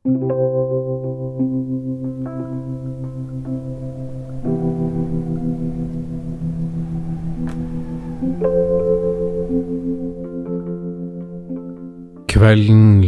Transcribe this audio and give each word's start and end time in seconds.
Kvelden 0.00 0.14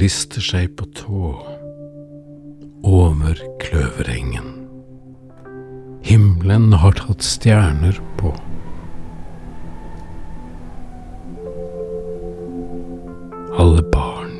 lister 0.00 0.40
seg 0.40 0.72
på 0.80 0.88
tå 0.96 1.34
over 2.80 3.36
kløverengen. 3.60 4.48
Himmelen 6.08 6.72
har 6.72 6.96
tatt 6.96 7.20
stjerner 7.20 8.00
på. 8.16 8.32
Alle 13.60 13.84
barn 13.92 14.32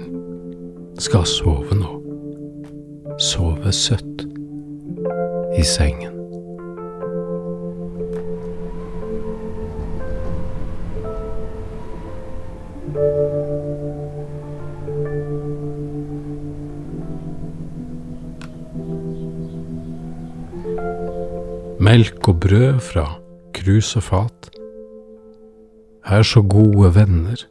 skal 0.97 1.29
sove 1.29 1.77
nå. 1.77 1.98
Sove 3.19 3.73
søtt 3.75 4.21
i 5.59 5.65
sengen. 5.67 6.15
Melk 21.83 22.29
og 22.29 22.39
brød 22.45 22.79
fra 22.87 23.09
krus 23.57 23.97
og 23.99 24.07
fat 24.07 24.49
er 26.07 26.23
så 26.23 26.45
gode 26.47 26.93
venner 26.95 27.43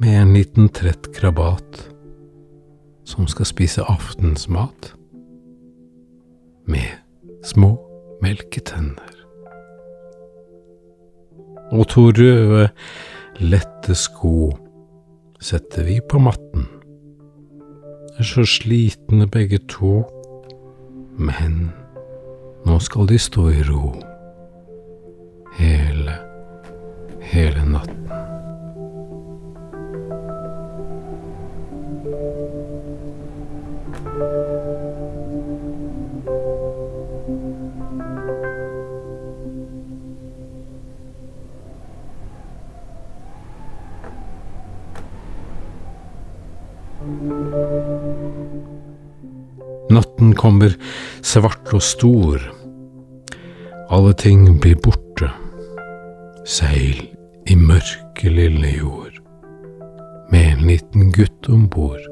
med 0.00 0.16
en 0.22 0.32
liten 0.32 0.72
trett 0.72 1.12
krabat 1.12 1.95
som 3.16 3.26
skal 3.26 3.48
spise 3.48 3.82
aftensmat 3.88 4.92
med 6.68 6.98
små 7.44 7.72
melketenner. 8.22 9.12
Og 11.72 11.88
to 11.88 12.10
røde, 12.10 12.68
lette 13.40 13.96
sko 13.96 14.50
setter 15.40 15.88
vi 15.88 15.98
på 16.00 16.20
matten. 16.22 16.68
Er 18.18 18.24
så 18.24 18.44
slitne 18.48 19.26
begge 19.28 19.58
to, 19.68 20.04
men 21.16 21.70
nå 22.66 22.78
skal 22.84 23.08
de 23.08 23.18
stå 23.20 23.48
i 23.52 23.62
ro 23.66 23.94
hele, 25.56 26.20
hele 27.32 27.64
natten. 27.64 28.05
Natten 49.90 50.34
kommer 50.34 50.74
svart 51.22 51.70
og 51.74 51.82
stor. 51.82 52.42
Alle 53.90 54.12
ting 54.18 54.48
blir 54.60 54.78
borte. 54.82 55.30
Seil 56.46 57.04
i 57.46 57.56
mørke 57.58 58.30
lille 58.30 58.72
jord. 58.78 59.14
Med 60.32 60.52
en 60.52 60.66
liten 60.66 61.12
gutt 61.14 61.48
om 61.48 61.68
bord. 61.70 62.02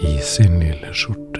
I 0.00 0.16
sin 0.24 0.56
lille 0.62 0.94
skjorte. 0.96 1.39